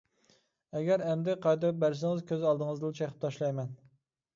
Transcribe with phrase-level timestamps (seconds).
[0.79, 3.77] ئەگەر ئەمدى قايتۇرۇپ بەرسىڭىز كۆز ئالدىڭىزدىلا چېقىپ تاشلايمەن.